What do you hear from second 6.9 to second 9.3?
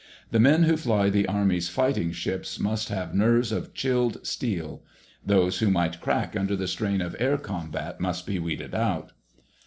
of air combat must be weeded out.